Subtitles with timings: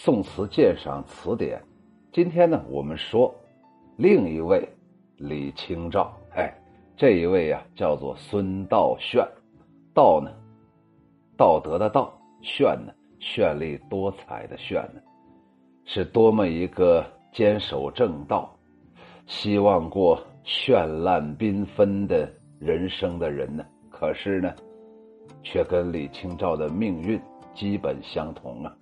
[0.00, 1.60] 宋词鉴赏词典，
[2.12, 3.34] 今天呢，我们说
[3.96, 4.64] 另一位
[5.16, 6.16] 李清照。
[6.36, 6.56] 哎，
[6.96, 9.26] 这一位呀，叫做孙道炫。
[9.92, 10.30] 道呢，
[11.36, 15.00] 道德的道；炫呢，绚丽多彩的炫呢，
[15.84, 18.56] 是多么一个坚守正道、
[19.26, 23.66] 希望过绚烂缤纷的人生的人呢？
[23.90, 24.54] 可是呢，
[25.42, 27.20] 却跟李清照的命运
[27.52, 28.72] 基本相同啊。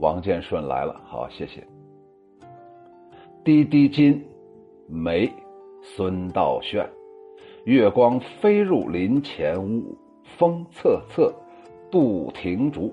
[0.00, 1.62] 王建顺来了，好，谢谢。
[3.44, 4.26] 滴滴金，
[4.88, 5.30] 梅，
[5.82, 6.88] 孙道炫。
[7.64, 9.94] 月光飞入林前屋，
[10.38, 11.30] 风瑟瑟，
[11.90, 12.90] 杜庭竹。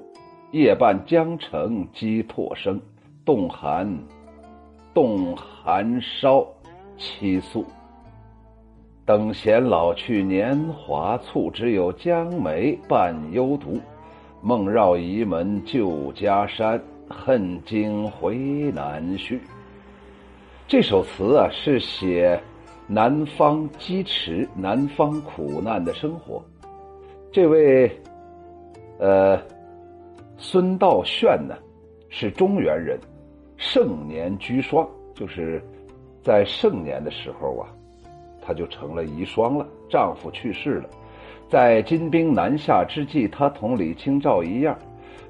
[0.52, 2.80] 夜半江城鸡唾声，
[3.24, 3.90] 冻寒，
[4.94, 6.46] 冻寒烧，
[6.98, 7.66] 凄肃。
[9.06, 13.80] 等闲老去年华促，只有江梅伴幽独。
[14.42, 16.82] 梦绕沂门旧家山。
[17.10, 18.36] 恨今回
[18.72, 19.40] 南去。
[20.68, 22.40] 这首词啊，是写
[22.86, 26.44] 南方积池、南方苦难的生活。
[27.32, 27.90] 这位，
[29.00, 29.40] 呃，
[30.38, 31.56] 孙道炫呢，
[32.10, 33.00] 是中原人，
[33.56, 35.64] 盛年居孀，就是
[36.24, 37.70] 在盛年的时候啊，
[38.42, 40.90] 他就成了遗孀了，丈夫去世了。
[41.50, 44.78] 在金兵南下之际，他同李清照一样，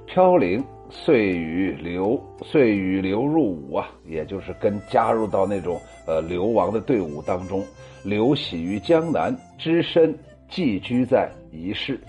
[0.08, 0.64] 飘零。
[0.90, 7.64] 遂与流，遂与流入伍啊，也就是跟加入到那种呃流亡的队伍当中。
[8.04, 10.18] 刘喜于江南，只身
[10.50, 12.00] 寄居在一市。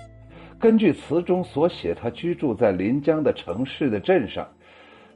[0.60, 4.46] 根据词中所写，他居住在临江的城市的镇上，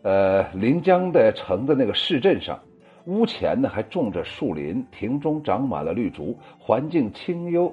[0.03, 2.59] 呃，临江的城的那个市镇上，
[3.07, 7.73] 屋前呢还种着树林，庭中长满了绿竹，环境清幽。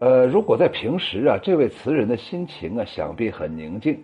[0.00, 4.02] 呃，如果在平时啊，这位词人的心情啊，想必很宁静。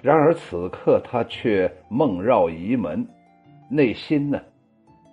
[0.00, 3.04] 然而此刻他却梦绕沂门，
[3.68, 4.40] 内心呢，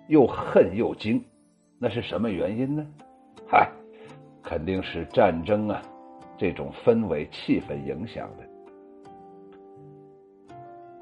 [0.06, 1.20] 又恨又惊。
[1.76, 2.86] 那是什么原因呢？
[3.48, 3.68] 嗨，
[4.44, 5.82] 肯定是战争啊，
[6.38, 8.44] 这种氛围气氛影响的。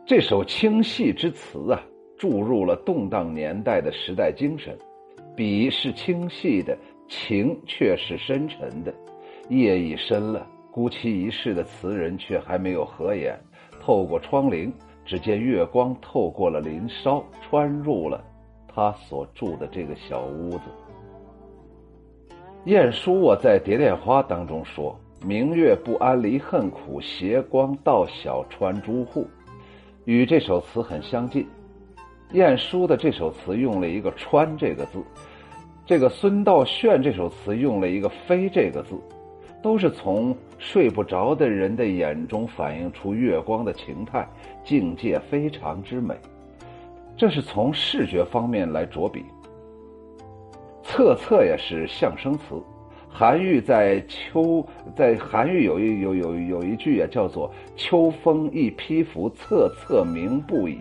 [0.07, 1.83] 这首清戏之词啊，
[2.17, 4.75] 注入了动荡年代的时代精神。
[5.37, 8.93] 笔是清细的，情却是深沉的。
[9.51, 13.37] 夜已深了，孤凄一世的词人却还没有合眼。
[13.81, 14.71] 透过窗棂，
[15.05, 18.23] 只见月光透过了林梢，穿入了
[18.73, 20.61] 他所住的这个小屋子。
[22.67, 24.97] 晏殊啊，在《蝶恋花》当中说
[25.27, 29.27] ：“明月不谙离恨苦，斜光到晓穿朱户。”
[30.07, 31.45] 与这首词很相近。
[32.33, 35.03] 晏殊的这首词用了一个“穿”这个字，
[35.85, 38.97] 这个孙道炫这首词用了一个“飞”这个字。
[39.63, 44.27] 都是从睡不着的人的眼中反映出月光的情态，
[44.65, 46.15] 境界非常之美。
[47.17, 49.25] 这是从视觉方面来着笔。
[50.83, 52.63] 侧侧也是象声词。
[53.13, 54.65] 韩愈在秋，
[54.97, 60.81] 在韩愈有一有有有一句啊，叫做“秋风一披拂，侧侧鸣不已”。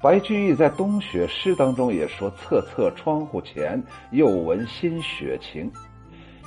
[0.00, 3.82] 白居易在《冬雪》诗当中也说：“侧侧窗户前，
[4.12, 5.70] 又闻新雪晴。”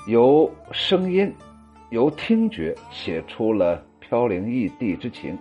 [0.08, 1.32] 由声音，
[1.92, 5.38] 由听觉写出了飘零异地之情。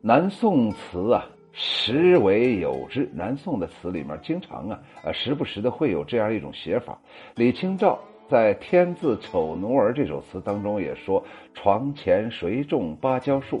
[0.00, 3.06] 南宋词啊，实为有之。
[3.12, 6.98] 南宋的词里面经常啊，呃，时不时的会有这样一种写法。
[7.34, 13.60] 李清照在《天字丑奴儿》这首词当中也说：“床前谁种芭蕉树，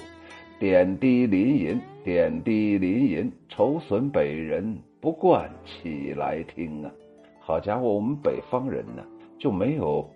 [0.58, 6.90] 点滴临吟，点滴临吟，愁损北人不惯起来听啊！”
[7.38, 9.04] 好家伙，我们北方人呢？
[9.38, 10.08] 就没有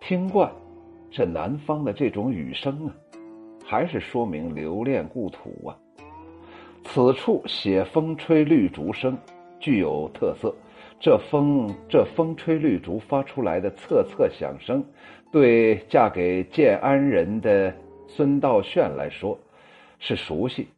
[0.00, 0.50] 听惯
[1.10, 2.94] 这南方的这种雨声啊，
[3.64, 5.76] 还是说明留恋故土啊。
[6.84, 9.16] 此处写风吹绿竹声，
[9.60, 10.54] 具有特色。
[10.98, 14.84] 这风这风吹绿竹发出来的侧侧响声，
[15.32, 17.74] 对嫁给建安人的
[18.06, 19.36] 孙道炫来说
[19.98, 20.68] 是熟悉，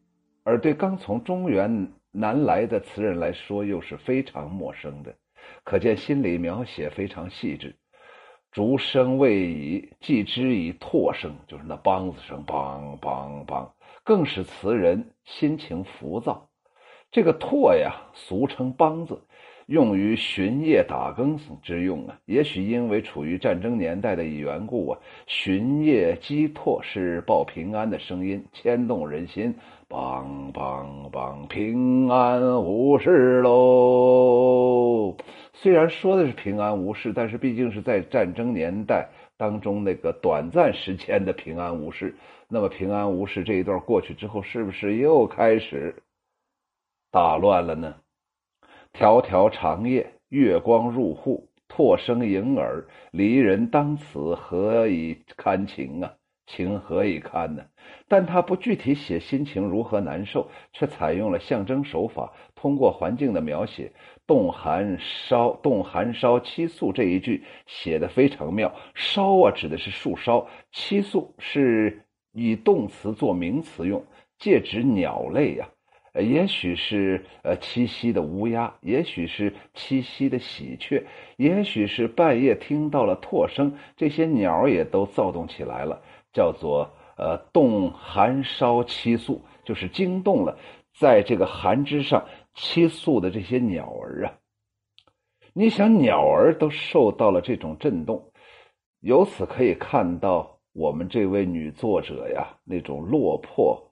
[0.43, 5.15] 而对刚从中原南来的词人来说又是非常陌生的。
[5.65, 7.77] 可见心理描写非常细致，
[8.53, 13.69] 竹声未已，继之以唾声，就是那梆子声，梆梆梆，
[14.05, 16.49] 更使词人心情浮躁。
[17.11, 19.23] 这个唾呀，俗称梆子，
[19.67, 22.19] 用于巡夜打更之用啊。
[22.25, 29.55] 也许因为处于战争年代的缘故啊，巡夜击唾是报平安的声音，牵动人心。
[29.89, 35.17] 梆梆梆，平安无事喽。
[35.53, 42.15] 虽然说的是平安无事，但是毕竟是在战争年代当中那个短暂时间的平安无事。
[42.49, 46.03] 那么平安无事这一段过去之后，是不是又开始
[47.11, 47.95] 大乱了呢？
[48.93, 56.15] 迢迢长夜，月光入户，唾声盈耳，离人当此，何以堪情啊？
[56.47, 57.65] 情何以堪呢？
[58.09, 63.93] 但他不具体写心情如何难受，却采用了象征手法，通过环境的描写
[64.27, 68.75] ，“冻寒烧，冻寒烧七宿”这一句写的非常妙。
[68.95, 72.03] 烧啊，指的是树梢；七宿是
[72.33, 74.05] 以动词做名词用，
[74.39, 75.69] 借指鸟类呀。
[76.15, 81.05] 也许是呃栖息的乌鸦，也许是栖息的喜鹊，
[81.37, 86.01] 也许是半夜听到了唾声，这些鸟也都躁动起来了，
[86.35, 90.59] 叫做呃动寒烧栖宿，就是惊动了
[90.99, 94.37] 在这个寒枝上栖宿的这些鸟儿啊。
[95.55, 98.31] 你想，鸟儿都受到了这种震动，
[99.01, 103.91] 由此可以看到我们这位女作者呀那种落魄，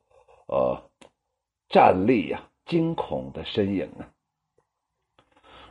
[0.49, 0.77] 呃。
[1.69, 4.05] 站立呀，惊恐的身影啊！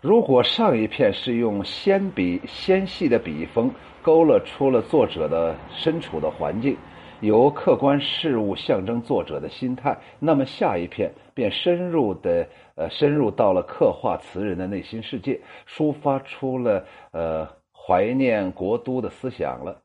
[0.02, 3.72] 如果上一片是用纤笔纤细的笔锋
[4.02, 6.76] 勾勒出了作者的身处的环境，
[7.20, 15.40] 由客观事物象征作者的心态，那么下一片便深入的呃深入到了刻画词人的内心世界，
[15.70, 19.82] 抒发出了呃怀念国都的思想了。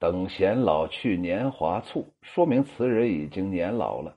[0.00, 4.16] 等闲老去年华促，说明词人已经年老了。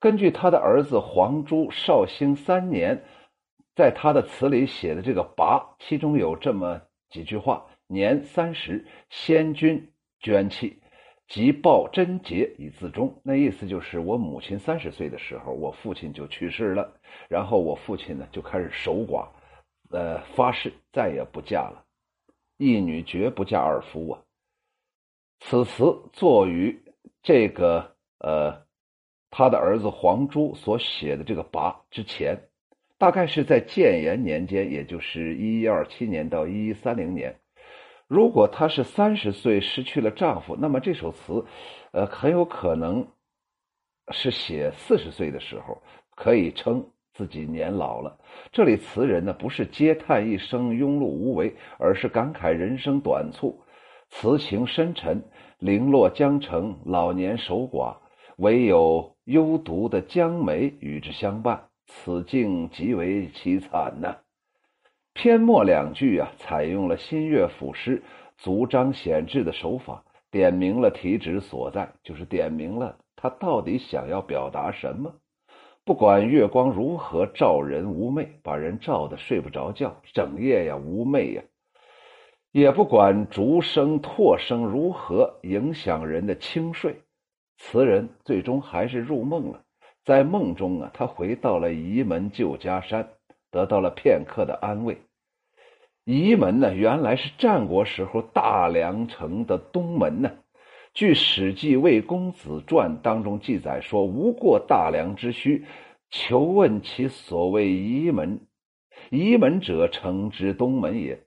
[0.00, 3.02] 根据他的儿子黄珠绍兴三年，
[3.76, 6.80] 在他的词里写的这个跋，其中有这么
[7.10, 10.80] 几句话：年三十，先君捐弃，
[11.28, 13.20] 即报贞节以自终。
[13.22, 16.90] 那意思就是我母亲三十岁的时候，我父亲就去世了，
[17.28, 19.28] 然后我父亲呢就开始守寡，
[19.90, 21.84] 呃，发誓再也不嫁了，
[22.56, 24.22] 一女绝不嫁二夫啊。
[25.40, 26.82] 此词作于
[27.22, 28.66] 这个呃。
[29.28, 32.40] 他的儿子黄珠所写的这个跋之前，
[32.98, 37.36] 大概是在建炎年间，也就是一一二七年到一一三零年。
[38.08, 41.44] 如果她是三十岁失去了丈夫，那么这首词，
[41.92, 43.06] 呃，很有可能
[44.12, 45.82] 是写四十岁的时候，
[46.14, 48.18] 可以称自己年老了。
[48.52, 53.60] 这里词人呢，不是嗟叹一生庸碌无为，而是感慨人生短促，
[54.08, 55.22] 词情深沉，
[55.58, 57.96] 零落江城，老年守寡。
[58.36, 64.16] 唯有幽独的江梅与之相伴，此境极为凄惨呐。
[65.12, 68.02] 篇末两句啊，采用了新乐府诗，
[68.36, 75.14] 足章显志的手法，点明了题旨所在，就是点明了他到底想要表达什么。
[75.84, 81.42] 不管月光如何照人无寐，把人照得睡不着觉，整夜呀无寐呀，
[82.50, 87.00] 也不管竹声拓声如何影响人的轻睡。
[87.56, 89.62] 词人最终还是入梦了，
[90.06, 93.08] 在梦中啊，他回到了沂门旧家山，
[93.50, 94.98] 得到了片刻的安慰。
[96.04, 100.30] 沂门呢，原来是战国时候大梁城的东门呢。
[100.94, 105.64] 据《史记魏公子传》当中记载说：“无过大梁之墟，
[106.08, 108.38] 求问其所谓沂门。
[109.10, 111.18] 沂门者，称之东门也。”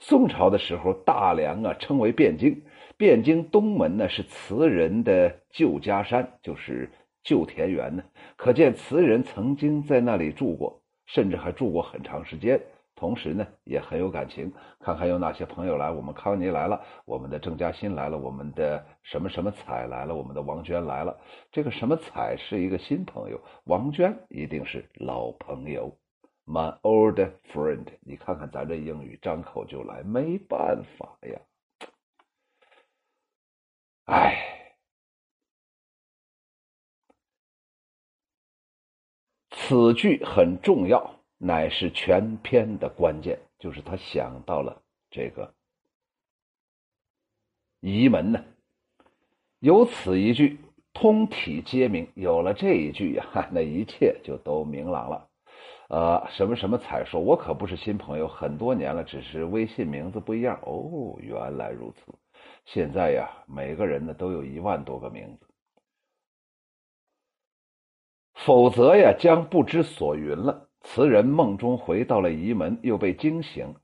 [0.00, 2.62] 宋朝的时候，大梁啊称为汴京。
[2.98, 6.90] 汴京东门呢是词人的旧家山，就是
[7.28, 8.02] 旧田园呢。
[8.36, 12.58] 可见词人曾经在那里住过，甚至还住过很长时间。
[12.94, 14.50] 同时呢也很有感情。
[14.80, 21.16] 看看有哪些朋友来，我们康妮来了，我们的郑嘉欣来了，我们的什么什么彩来了，我们的王娟来了。
[21.52, 25.94] 这个什么彩是一个新朋友，王娟一定是老朋友
[26.46, 27.20] ，my old
[27.52, 27.86] friend。
[28.00, 31.38] 你看看咱这英语，张口就来，没办法呀。
[34.06, 34.57] 唉，
[39.68, 43.38] 此句很重要，乃是全篇的关键。
[43.58, 45.52] 就是他想到了这个
[47.80, 48.42] 移门呢，
[49.58, 50.58] 有此一句，
[50.94, 52.08] 通体皆明。
[52.14, 55.28] 有了这一句呀， 那一切就都明朗了。
[55.90, 60.58] 呃，什么什么彩说，我可不是新朋友，很多年了，只是微信名字不一样。
[60.62, 62.14] 哦，原来如此。
[62.64, 65.46] 现在呀，每个人呢都有一万多个名字，
[68.48, 70.70] 否则呀将不知所云了。
[70.80, 73.74] 词人梦中回到了沂门，又被惊醒，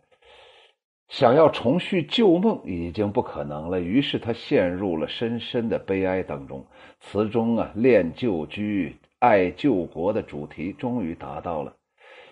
[1.08, 3.78] 想要重续旧梦已经不可能了。
[3.78, 6.66] 于是他陷入了深深的悲哀当中。
[6.98, 11.76] 词中啊恋旧居、爱旧国的主题终于达到了。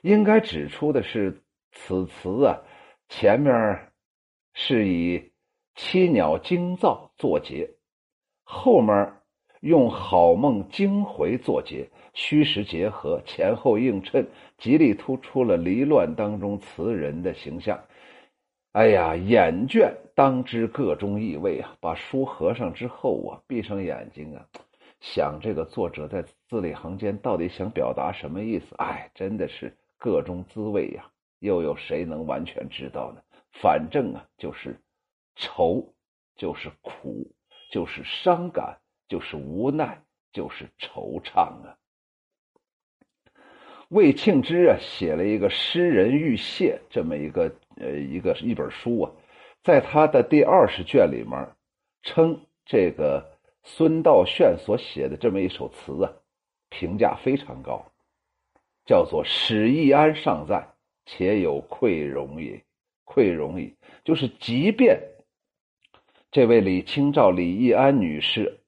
[0.00, 2.58] 应该指出的是，此词啊
[3.10, 3.52] 前面
[4.54, 5.30] 是以。
[5.76, 7.70] 栖鸟惊噪作结，
[8.42, 9.14] 后面
[9.60, 14.26] 用好梦惊回作结，虚实结合，前后映衬，
[14.59, 17.83] 极力突出了离乱当中词人的形象。
[18.73, 21.76] 哎呀，眼倦当知个中意味啊！
[21.81, 24.47] 把书合上之后啊，闭上眼睛啊，
[25.00, 28.75] 想这个作者在字里行间到底想表达什么意思？
[28.76, 31.04] 哎，真的是个中滋味呀！
[31.40, 33.21] 又有谁能完全知道呢？
[33.50, 34.81] 反正啊，就是
[35.35, 35.87] 愁，
[36.37, 37.31] 就是苦，
[37.71, 38.78] 就是伤感，
[39.09, 40.02] 就是无奈，
[40.33, 41.76] 就是惆怅啊。
[43.92, 49.12] 魏庆之啊，写了一个《诗人遇谢》这么一个呃一个一本书啊，
[49.62, 51.46] 在他的第二十卷里面，
[52.02, 56.12] 称这个孙道炫所写的这么一首词啊，
[56.70, 57.84] 评价非常高，
[58.87, 60.66] 叫做“史易安尚在，
[61.04, 62.64] 且有愧容也，
[63.04, 64.99] 愧容矣”，就是即便
[66.30, 68.58] 这位李清照李易安女士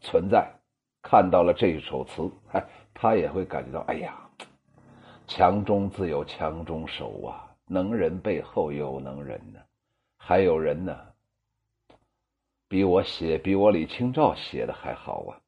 [0.00, 0.48] 存在，
[1.02, 4.27] 看到了这一首词，哎，她也会感觉到，哎呀。
[5.28, 7.54] 强中自有强中手啊！
[7.66, 9.60] 能人背后有能人呢，
[10.16, 10.98] 还有人呢，
[12.66, 15.40] 比我写比我李清照写的还好啊！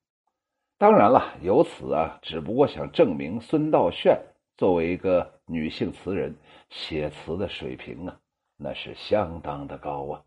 [0.77, 4.21] 当然了，由此啊，只不过想证明孙道炫
[4.59, 6.37] 作为一个女性词人，
[6.69, 8.21] 写词的水平啊，
[8.59, 10.23] 那是相当的高啊。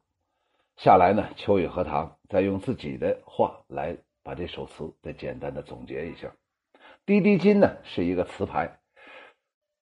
[0.78, 6.34] 下来呢，秋雨荷塘再用自己的话来把这首词再简单的总结一下。
[7.06, 8.80] 滴滴金呢，是一个词牌。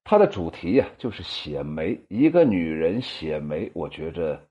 [0.04, 2.00] 它的主题呀，就是写梅。
[2.10, 4.48] 一个女人写梅，我觉着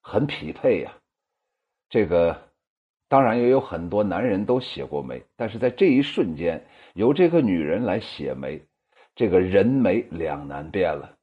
[0.00, 0.92] 很匹配呀。
[1.88, 2.50] 这个
[3.08, 8.62] 当然也有很多男人都写过梅，但是在这一瞬间，由这个女人来写梅，
[9.14, 11.16] 这个人梅两难辨了。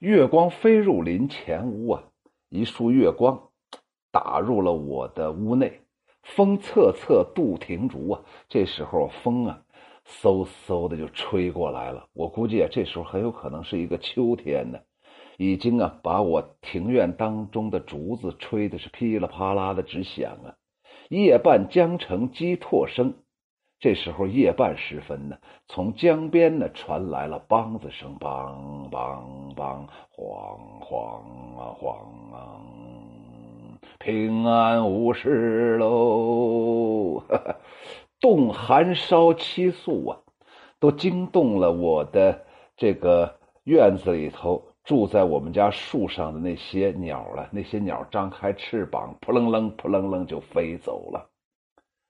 [0.00, 2.04] 月光飞入林前屋啊，
[2.48, 3.50] 一束月光
[4.10, 5.80] 打入了我的屋内。
[6.22, 9.62] 风瑟瑟杜庭竹啊，这时候风啊。
[10.20, 14.78] 嗖嗖的就吹过来了，我估计啊，这时候很有可能是一个秋天呢，
[15.38, 20.54] 已经啊把我庭院当中的竹子吹的是噼里啪啦的直响啊。
[21.08, 23.14] 夜半江城鸡唾声，
[23.80, 31.22] 这时候夜半时分呢，从江边呢传来了梆子声，梆梆梆，晃晃
[31.58, 31.96] 啊晃
[32.32, 32.60] 啊，
[33.98, 37.22] 平安无事喽。
[38.22, 40.16] 冻寒烧凄肃啊，
[40.78, 47.48] 都惊动了我的这个院子里头住在我们家树上的那些鸟了。
[47.50, 51.28] 那些鸟张开翅膀，扑棱棱、扑棱棱就飞走了。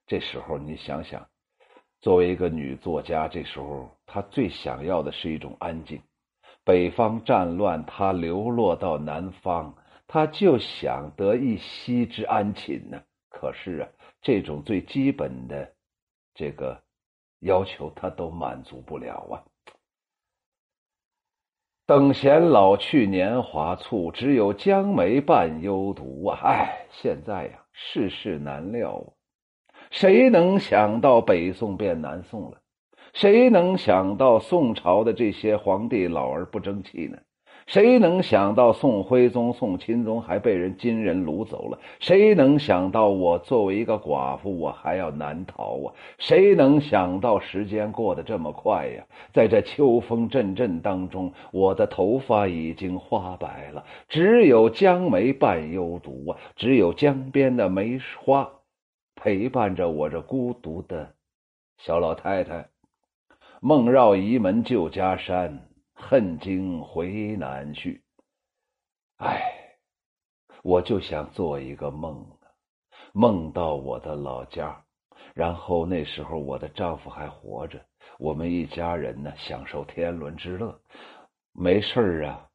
[0.07, 1.27] 这时候你想想，
[2.03, 5.99] 作为一个女作家，这时候她最想要的是一种安静。
[6.63, 9.75] 北方战乱，她流落到南方，
[10.07, 13.01] 她就想得一息之安寝呢。
[13.31, 13.89] 可是啊，
[14.21, 15.73] 这种最基本的。
[16.35, 16.81] 这个
[17.41, 19.45] 要求他都满足不了啊！
[21.85, 26.39] 等闲老去年华促，只有江梅伴幽独啊！
[26.45, 29.09] 哎，现在呀，世事难料啊！
[29.91, 32.63] 谁能想到北宋变南宋了？
[33.13, 37.19] 谁能想到宋朝的这些皇帝老而不争气呢？
[37.67, 41.79] 谁能想到宋徽宗、宋钦宗还被人金人掳走了？
[42.01, 45.95] 谁能想到我作为一个寡妇，我还要难逃啊？
[46.19, 49.05] 谁能想到时间过得这么快呀？
[49.33, 56.39] 在这秋风阵阵当中，我的头发已经花白了，只有江梅伴幽独啊！
[56.57, 58.49] 只有江边的梅花
[59.15, 61.15] 陪伴着我这孤独的
[61.79, 62.67] 小老太太。
[63.61, 65.72] 梦绕移门旧家山。
[66.09, 68.03] 恨经回南去，
[69.19, 69.79] 哎，
[70.65, 72.27] 我就想做一个梦，
[73.15, 74.85] 梦到我的老家，
[75.33, 77.81] 然后那时候我的丈夫还活着，
[78.19, 80.77] 我们一家人呢享受天伦之乐。
[81.53, 82.49] 没事儿啊，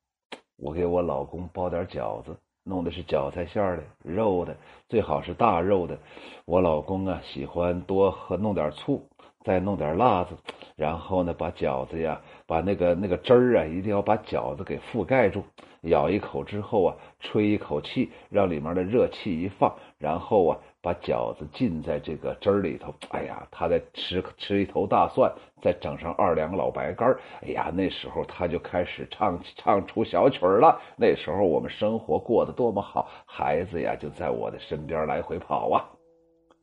[0.57, 4.57] 我给我老公包点饺子，弄的是韭菜馅的，肉的，
[4.89, 5.97] 最好是大肉的。
[6.45, 9.09] 我老公啊喜欢多喝，弄点醋。
[9.45, 10.35] 再弄点辣子，
[10.75, 15.43] 然后呢，把饺子呀，把那个那个汁儿啊，一定要把饺子给覆盖住。
[15.81, 22.93] 咬一口之后啊，吹一口气，让里面的热气一放，然后啊，把饺子浸在这个汁儿里头。
[23.09, 30.81] 哎呀，他再吃吃一头大蒜，再整上二两老白干哎呀，那时候他就开始唱唱出小曲儿了。
[30.97, 35.85] 那时候我们生活过得多么好，孩子呀就在我的身边来回跑啊。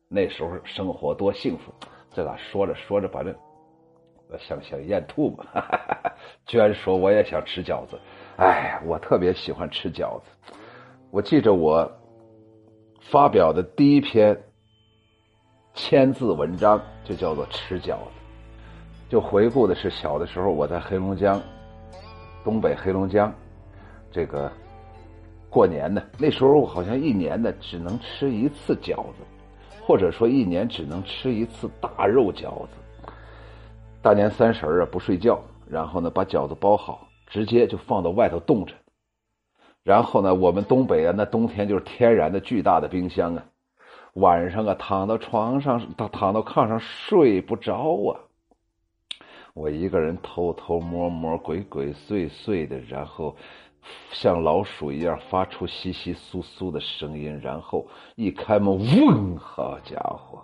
[0.09, 1.73] 那时候生活多幸福。
[2.13, 3.35] 这咋说着说着把这，
[4.37, 5.45] 想想咽吐沫，
[6.45, 7.99] 居然说我也想吃饺子，
[8.37, 10.29] 哎，我特别喜欢吃饺子。
[11.11, 11.89] 我记着我
[12.99, 14.37] 发表的第一篇
[15.73, 18.11] 千字文章，就叫做吃饺子。
[19.07, 21.41] 就回顾的是小的时候，我在黑龙江，
[22.43, 23.33] 东北黑龙江，
[24.11, 24.51] 这个
[25.49, 29.23] 过年呢，那时候好像一年呢只能吃一次饺子，
[29.85, 32.69] 或者说一年只能吃一次大肉饺子。
[34.05, 38.75] 大年三十啊，不睡觉，然后呢把饺子包好，直接就放到外头冻着。
[39.81, 43.43] 然后呢，我们东北啊，那冬天就是天然的巨大的冰箱啊，
[44.13, 48.13] 晚上啊躺到床上，躺躺到炕上睡不着啊。
[49.55, 53.35] 我一个人偷偷摸摸、鬼鬼祟祟的，然后
[54.11, 59.35] 像老鼠一样发出窸窸窣窣的声音，然后一开门，嗡！
[59.35, 60.43] 好家伙，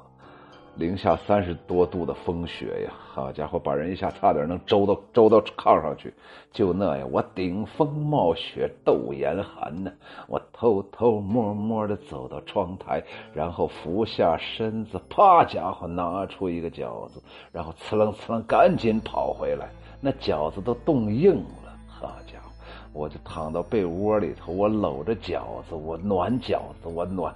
[0.82, 2.92] 零下三十多度的风雪呀！
[3.14, 6.12] 好家伙，把人一下差点能周到周到炕上去。
[6.52, 9.92] 就那样，我顶风冒雪斗严寒呢。
[10.28, 17.22] 我偷偷摸摸的走到窗台，然后俯下身子，啪家伙拿出一个饺子，
[17.52, 19.70] 然后呲楞呲楞赶紧跑回来。
[20.00, 22.50] 那饺子都冻硬了，好家伙！
[22.92, 27.32] 我就躺到被窝里头，我搂着饺子，我暖饺子，我暖。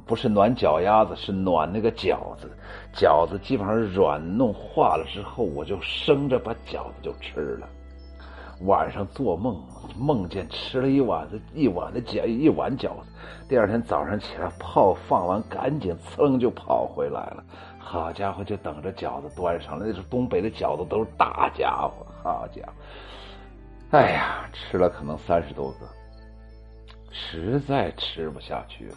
[0.00, 2.50] 不是暖脚丫子，是暖那个饺子。
[2.94, 7.68] 饺子基本上软弄化了之后，我就生着把饺子就吃了。
[8.62, 9.60] 晚上做梦，
[9.98, 13.08] 梦见吃了一碗子一碗的饺一碗饺子。
[13.48, 17.42] 第二天早上起来泡放完，赶紧噌就跑回来了。
[17.78, 19.84] 好家伙，就等着饺子端上了。
[19.86, 22.06] 那是东北的饺子，都是大家伙。
[22.22, 22.72] 好家伙，
[23.90, 25.88] 哎呀，吃了可能三十多个，
[27.10, 28.94] 实在吃不下去了。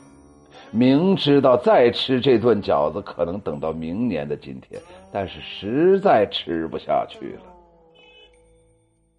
[0.72, 4.82] 明知道再吃这顿饺子可能等到明年的今天，
[5.12, 7.44] 但是实在吃不下去了。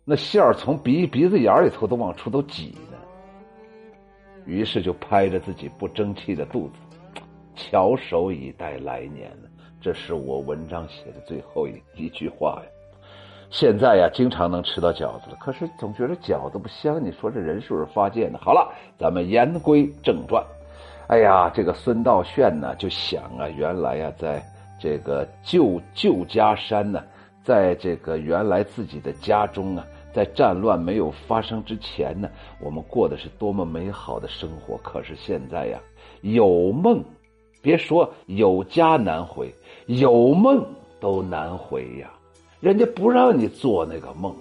[0.05, 2.99] 那馅儿从鼻鼻子眼里头都往出都挤呢。
[4.45, 6.75] 于是就拍着自己不争气的肚子，
[7.57, 9.49] 翘首以待来年呢。
[9.81, 12.71] 这是我文章写的最后一一句话呀。
[13.51, 17.03] 现在呀，经常能吃到饺子了，可是总觉得饺子不香。
[17.05, 18.39] 你说这人是不是发贱呢？
[18.41, 20.45] 好了，咱们言归正传。
[21.09, 24.43] 哎呀，这个孙道炫呢，就想啊，原来呀，在
[24.77, 27.01] 这个旧旧家山呢，
[27.45, 32.29] 在这个原来自己的家中啊，在战乱没有发生之前呢，
[32.61, 34.77] 我们过的是多么美好的生活。
[34.79, 35.79] 可是现在呀，
[36.23, 37.01] 有梦，
[37.63, 39.55] 别说有家难回，
[39.87, 40.67] 有梦
[40.99, 42.11] 都难回呀，
[42.59, 44.35] 人家不让你做那个梦。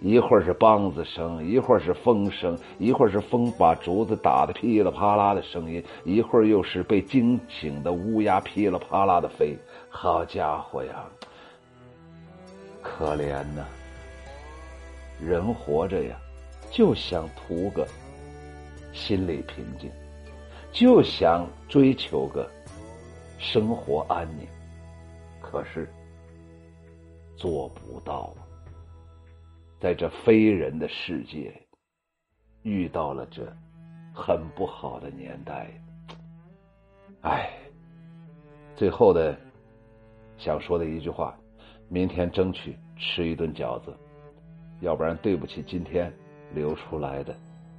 [0.00, 9.56] 一会儿是梆子声，一会儿是风声，一会儿是风把竹子打得噼里啪啦的声音，一会儿又是被惊醒的乌鸦噼里啪啦的飞。
[9.88, 11.04] 好家伙呀，
[12.80, 13.64] 可怜呐！
[15.20, 16.16] 人活着呀，
[16.70, 17.84] 就想图个
[18.92, 19.90] 心里平静，
[20.70, 22.48] 就想追求个
[23.36, 24.46] 生活安宁，
[25.40, 25.92] 可是
[27.36, 28.46] 做不到啊。
[29.80, 31.54] 在这非人的世界，
[32.62, 33.46] 遇到了这
[34.12, 35.68] 很不好的年代，
[37.22, 37.48] 哎，
[38.74, 39.38] 最后的
[40.36, 41.38] 想说的一句话：
[41.88, 43.96] 明天争取吃一顿饺子，
[44.80, 46.12] 要不然对不起今天
[46.52, 47.32] 流出来的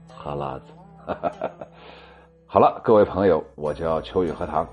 [0.08, 0.66] 哈喇子。
[2.48, 4.66] 好了，各位朋友，我叫秋雨荷塘，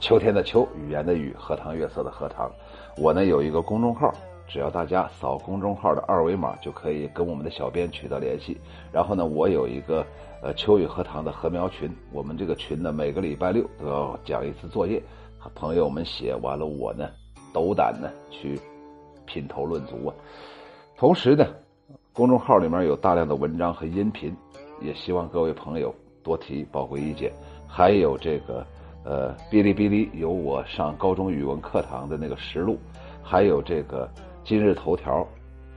[0.00, 2.50] 秋天的秋，语言的语，荷塘月色的荷塘。
[2.96, 4.10] 我呢有一个公众号。
[4.48, 8.56] 只要大家扫公众号的二维码，就可以跟我们的小编取得联系。
[8.90, 10.04] 然后呢，我有一个
[10.42, 15.02] 呃秋雨荷塘的禾苗群，我们这个群呢，每个礼拜六都要讲一次作业，
[15.54, 17.10] 朋友们写完了，我呢
[17.52, 18.58] 斗胆呢去
[19.26, 20.14] 品头论足啊。
[20.96, 21.44] 同时呢，
[22.14, 24.34] 公众号里面有大量的文章和音频，
[24.80, 27.30] 也希望各位朋友多提宝贵意见。
[27.66, 28.66] 还有这个
[29.04, 32.78] 呃哔哩哔哩有我上高中语文课堂的那个实录，
[33.22, 34.08] 还有这个。
[34.48, 35.28] 今日头条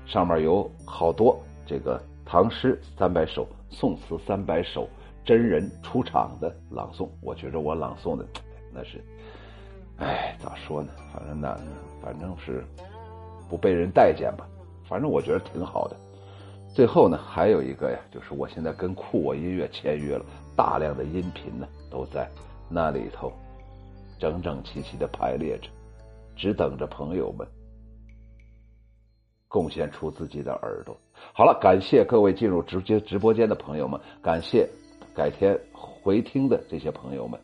[0.06, 4.88] 上面有好多这个唐诗三百首、宋词三百首
[5.26, 8.26] 真人出场的朗诵，我觉着我朗诵的
[8.74, 9.04] 那是，
[9.98, 10.90] 哎，咋说呢？
[11.14, 11.60] 反正那
[12.02, 12.64] 反正是
[13.50, 14.48] 不被人待见吧。
[14.88, 15.98] 反正我觉得挺好的。
[16.74, 20.24] 最后呢，还有一个呀，就是我现在跟酷我音乐签约了，
[20.56, 22.26] 大量的音频呢都在
[22.70, 23.34] 那里头
[24.18, 25.68] 整整齐齐的排列着，
[26.38, 27.46] 只等着朋友们。
[29.52, 30.98] 贡献出自己的耳朵。
[31.34, 34.66] 好了，感谢各位进入直接直播间的朋友们，感谢
[35.14, 37.38] 改天回听的这些朋友们。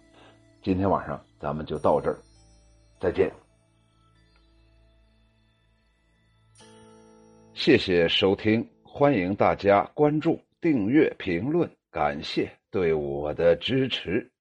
[0.64, 2.18] 今天晚上咱们就到这儿，
[2.98, 3.30] 再见。
[7.54, 14.32] 谢谢收听，欢迎大家关注、订阅、评论，感谢对我的支持。